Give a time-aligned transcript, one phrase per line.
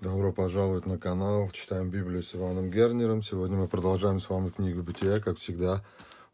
[0.00, 1.50] Добро пожаловать на канал.
[1.52, 3.22] Читаем Библию с Иваном Гернером.
[3.22, 5.84] Сегодня мы продолжаем с вами книгу Бытия, как всегда,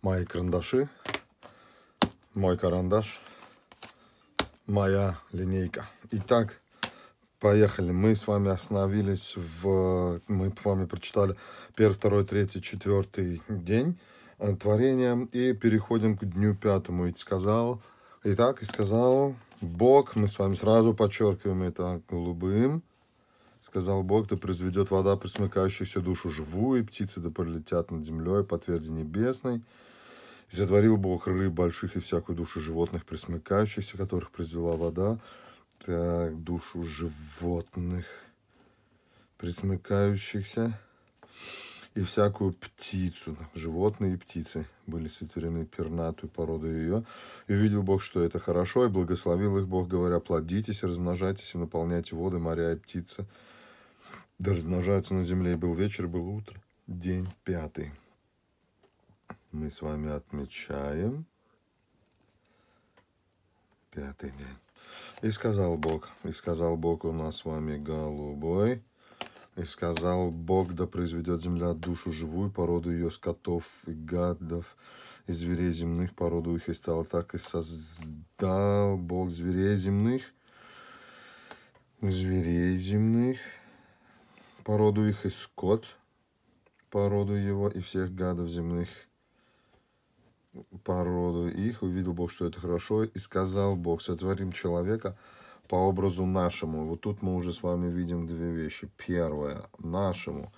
[0.03, 0.89] мои карандаши,
[2.33, 3.21] мой карандаш,
[4.67, 5.89] моя линейка.
[6.13, 6.61] Итак,
[7.41, 7.91] поехали.
[7.91, 10.21] Мы с вами остановились в...
[10.29, 11.35] Мы с вами прочитали
[11.75, 13.99] первый, второй, третий, четвертый день
[14.61, 17.09] творения и переходим к дню пятому.
[17.09, 17.83] И сказал...
[18.23, 22.85] Итак, и сказал Бог, мы с вами сразу подчеркиваем это голубым,
[23.61, 28.59] Сказал Бог, да произведет вода присмыкающихся душу живую, и птицы да полетят над землей по
[28.59, 29.63] тверди небесной.
[30.51, 35.19] И затворил Бог рыб больших и всякую душу животных, присмыкающихся, которых произвела вода.
[35.85, 38.07] Так, душу животных,
[39.39, 40.79] присмыкающихся,
[41.97, 47.07] и всякую птицу, животные и птицы были сотворены пернатую породу ее.
[47.49, 52.15] И увидел Бог, что это хорошо, и благословил их Бог, говоря, плодитесь, размножайтесь и наполняйте
[52.15, 53.27] воды, моря и птицы,
[54.39, 55.53] да размножаются на земле.
[55.53, 56.63] И был вечер, и было утро.
[56.87, 57.93] День пятый.
[59.51, 61.25] Мы с вами отмечаем
[63.91, 64.59] пятый день.
[65.23, 68.83] И сказал Бог, и сказал Бог у нас с вами голубой,
[69.57, 74.77] и сказал Бог, да произведет земля душу живую, породу ее скотов и гадов,
[75.27, 80.23] и зверей земных, породу их, и стало так, и создал Бог зверей земных,
[82.01, 83.39] зверей земных,
[84.63, 85.87] породу их и скот,
[86.91, 88.89] породу его и всех гадов земных,
[90.85, 91.83] породу их.
[91.83, 95.17] Увидел Бог, что это хорошо, и сказал Бог, сотворим человека
[95.69, 96.87] по образу нашему.
[96.87, 98.89] Вот тут мы уже с вами видим две вещи.
[98.97, 100.53] Первое, нашему.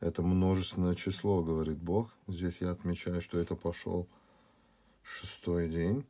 [0.00, 2.10] Это множественное число, говорит Бог.
[2.26, 4.06] Здесь я отмечаю, что это пошел
[5.02, 6.04] шестой день.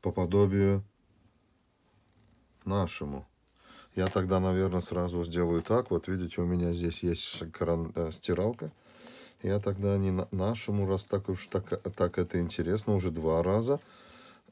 [0.00, 0.84] По подобию
[2.64, 3.26] нашему.
[3.96, 5.90] Я тогда, наверное, сразу сделаю так.
[5.90, 8.70] Вот видите, у меня здесь есть кран, э, стиралка.
[9.42, 13.80] Я тогда не на, нашему, раз так уж так, так это интересно, уже два раза.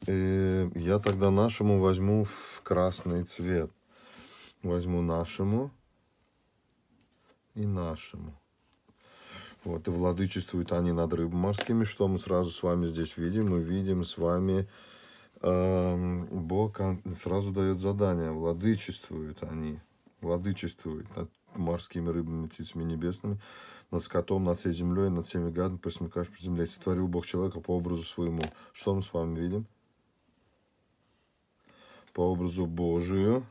[0.07, 3.71] И я тогда нашему возьму в красный цвет.
[4.63, 5.71] Возьму нашему
[7.55, 8.35] и нашему.
[9.65, 11.85] Вот, и владычествуют они над рыбами морскими.
[11.85, 13.51] Что мы сразу с вами здесь видим?
[13.51, 14.69] Мы видим с вами
[15.43, 16.81] Эм, Бог
[17.15, 19.81] сразу дает задание, владычествуют они,
[20.21, 23.39] владычествуют над морскими рыбами, птицами небесными,
[23.91, 26.67] над скотом, над всей землей, над всеми гадами, присмыкаешь по земле.
[26.67, 28.43] Сотворил Бог человека по образу своему.
[28.73, 29.67] Что мы с вами видим?
[32.17, 33.45] По образу Божию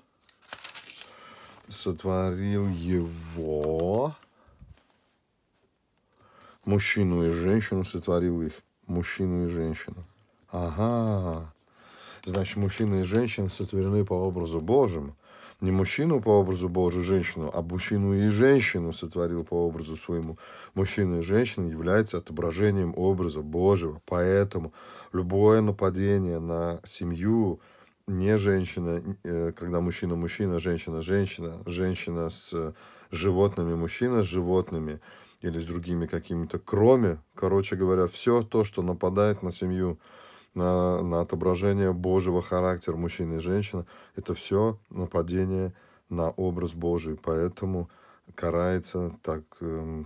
[1.67, 4.15] сотворил его,
[6.65, 8.53] мужчину и женщину, сотворил их,
[8.87, 10.03] мужчину и женщину.
[10.49, 11.53] Ага,
[12.25, 15.15] Значит, мужчина и женщина сотворены по образу Божьему.
[15.61, 20.39] Не мужчину по образу Божию, женщину, а мужчину и женщину сотворил по образу своему.
[20.73, 24.01] Мужчина и женщина являются отображением образа Божьего.
[24.07, 24.73] Поэтому
[25.13, 27.61] любое нападение на семью,
[28.07, 32.73] не женщина, э, когда мужчина мужчина, женщина женщина, женщина с
[33.11, 34.99] животными, мужчина с животными
[35.41, 39.99] или с другими какими-то, кроме, короче говоря, все то, что нападает на семью,
[40.53, 43.85] на, на отображение Божьего характера мужчины и женщины,
[44.15, 45.73] это все нападение
[46.09, 47.17] на образ Божий.
[47.21, 47.89] Поэтому
[48.35, 50.03] карается так э,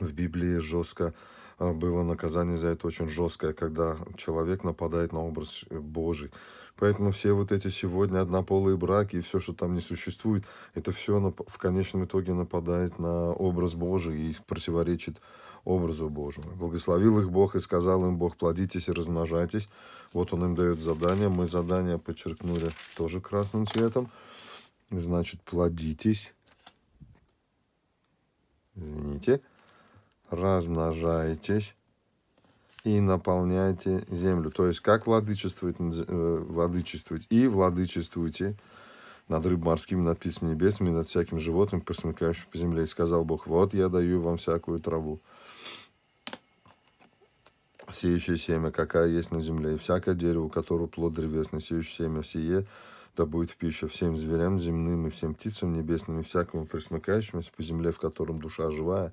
[0.00, 1.14] в Библии жестко
[1.58, 6.30] было наказание за это очень жесткое, когда человек нападает на образ Божий.
[6.76, 11.34] Поэтому все вот эти сегодня однополые браки и все, что там не существует, это все
[11.46, 15.20] в конечном итоге нападает на образ Божий и противоречит
[15.64, 16.50] образу Божьему.
[16.56, 19.68] Благословил их Бог и сказал им Бог, плодитесь и размножайтесь.
[20.12, 21.28] Вот он им дает задание.
[21.28, 24.10] Мы задание подчеркнули тоже красным цветом.
[24.90, 26.34] Значит, плодитесь.
[28.74, 29.40] Извините.
[30.32, 31.74] Размножайтесь
[32.84, 34.50] и наполняйте землю.
[34.50, 38.56] То есть, как владычествовать, э, владычествовать и владычествуйте
[39.28, 42.84] над рыб морскими, над птицами небесными, над всяким животным, просмыкающим по земле.
[42.84, 45.20] И сказал Бог, вот я даю вам всякую траву
[47.90, 52.22] сеющее семя, какая есть на земле, и всякое дерево, у которого плод древесный, сеющее семя,
[52.22, 52.64] сие,
[53.18, 57.62] да будет в пищу всем зверям земным и всем птицам небесным, и всякому присмыкающемуся по
[57.62, 59.12] земле, в котором душа живая,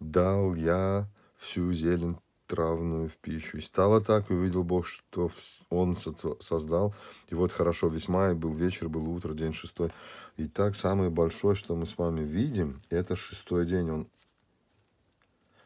[0.00, 1.06] дал я
[1.38, 2.16] всю зелень
[2.46, 3.58] травную в пищу.
[3.58, 5.30] И стало так, и увидел Бог, что
[5.68, 6.94] Он создал.
[7.28, 9.90] И вот хорошо весьма, и был вечер, был утро, день шестой.
[10.36, 13.90] И так самое большое, что мы с вами видим, это шестой день.
[13.90, 14.06] Он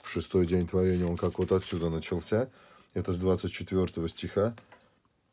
[0.03, 2.49] шестой день творения, он как вот отсюда начался.
[2.93, 4.55] Это с 24 стиха.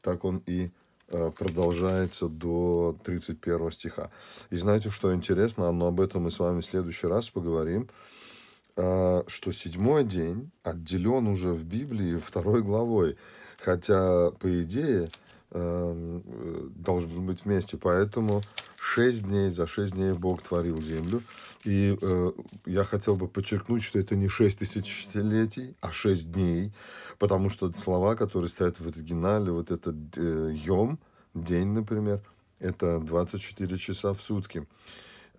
[0.02, 0.72] Так он и
[1.10, 4.10] э, продолжается до 31 стиха.
[4.50, 7.90] И знаете, что интересно, но об этом мы с вами в следующий раз поговорим,
[8.76, 13.18] что седьмой день отделен уже в Библии второй главой,
[13.60, 15.10] хотя, по идее,
[15.52, 16.24] эм,
[16.76, 17.78] должен быть вместе.
[17.78, 18.42] Поэтому
[18.78, 21.22] шесть дней, за шесть дней Бог творил землю.
[21.64, 22.32] И э,
[22.66, 26.72] я хотел бы подчеркнуть, что это не шесть тысячелетий, а шесть дней,
[27.20, 31.00] потому что слова, которые стоят в оригинале, вот этот э, йом,
[31.36, 32.22] день, например,
[32.60, 34.68] это 24 часа в сутки.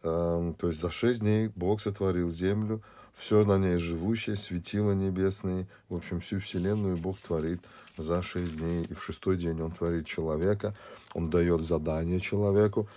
[0.05, 2.83] Э, то есть за шесть дней Бог сотворил землю,
[3.17, 7.61] все на ней живущее, светило небесные, в общем, всю вселенную Бог творит
[7.97, 8.85] за шесть дней.
[8.85, 10.75] И в шестой день Он творит человека,
[11.15, 12.89] Он дает задание человеку,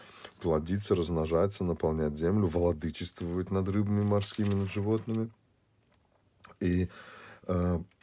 [0.41, 5.29] плодиться, размножаться, наполнять землю, владычествовать над рыбами морскими, над животными.
[6.59, 6.89] И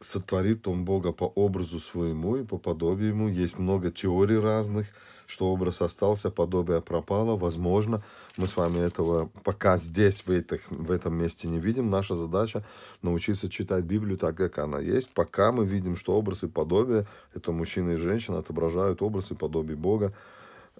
[0.00, 3.28] сотворит он Бога по образу своему и по подобию ему.
[3.28, 4.86] Есть много теорий разных,
[5.26, 7.36] что образ остался, подобие пропало.
[7.36, 8.02] Возможно,
[8.36, 11.90] мы с вами этого пока здесь, в, этих, в этом месте не видим.
[11.90, 12.64] Наша задача
[13.00, 15.10] научиться читать Библию так, как она есть.
[15.12, 19.76] Пока мы видим, что образ и подобие, это мужчина и женщина, отображают образ и подобие
[19.76, 20.12] Бога.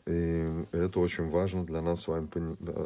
[0.07, 2.29] И это очень важно для нас с вами,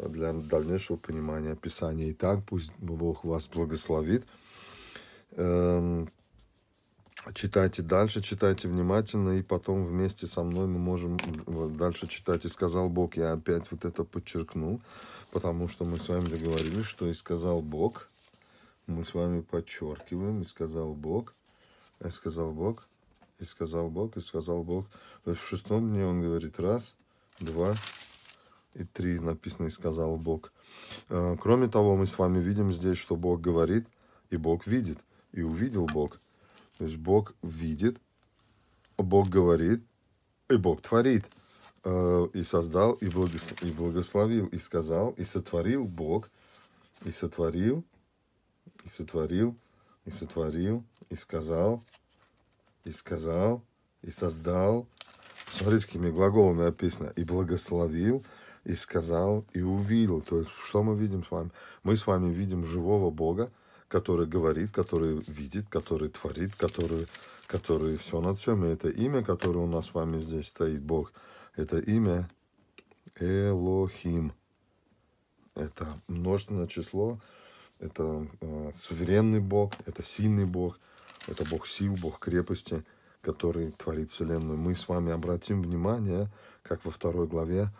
[0.08, 2.12] для дальнейшего понимания Писания.
[2.12, 4.24] Итак, пусть Бог вас благословит.
[5.36, 6.10] Эм,
[7.34, 11.16] читайте дальше, читайте внимательно, и потом вместе со мной мы можем
[11.76, 12.44] дальше читать.
[12.44, 14.80] И сказал Бог, я опять вот это подчеркну,
[15.30, 18.08] потому что мы с вами договорились, что и сказал Бог,
[18.86, 21.34] мы с вами подчеркиваем, и сказал Бог,
[22.04, 22.88] и сказал Бог,
[23.38, 24.86] и сказал Бог, и сказал Бог.
[25.24, 26.96] То есть в шестом дне он говорит раз–
[27.40, 27.74] два
[28.74, 30.52] и три написано «И сказал Бог».
[31.08, 33.86] Э, кроме того, мы с вами видим здесь, что Бог говорит,
[34.30, 34.98] и Бог видит,
[35.36, 36.20] и увидел Бог.
[36.78, 37.98] То есть Бог видит,
[38.96, 39.84] Бог говорит,
[40.48, 41.24] и Бог творит.
[41.84, 46.28] Э, и создал, и благословил, и сказал, и сотворил Бог,
[47.04, 47.84] и сотворил,
[48.82, 49.56] и сотворил,
[50.04, 51.84] и сотворил, и сказал,
[52.84, 53.62] и сказал,
[54.02, 54.88] и создал,
[55.50, 57.12] Смотрите, какими глаголами описано.
[57.16, 58.24] И благословил,
[58.64, 60.20] и сказал, и увидел.
[60.20, 61.50] То есть, что мы видим с вами?
[61.82, 63.50] Мы с вами видим живого Бога,
[63.88, 67.06] который говорит, который видит, который творит, который,
[67.46, 68.64] который все над всем.
[68.64, 71.12] И это имя, которое у нас с вами здесь стоит, Бог,
[71.54, 72.30] это имя
[73.18, 74.32] Элохим.
[75.54, 77.18] Это множественное число,
[77.78, 80.78] это э, суверенный Бог, это сильный Бог,
[81.26, 82.84] это Бог сил, Бог крепости–
[83.26, 86.28] который творит Вселенную, мы с вами обратим внимание,
[86.62, 87.70] как во второй главе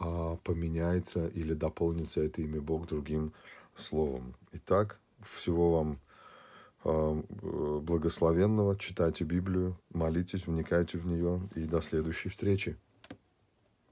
[0.00, 3.32] а, поменяется или дополнится это имя Бог другим
[3.76, 4.34] словом.
[4.50, 4.98] Итак,
[5.34, 6.00] всего вам
[6.84, 7.22] а,
[7.80, 12.76] благословенного, читайте Библию, молитесь, вникайте в нее и до следующей встречи.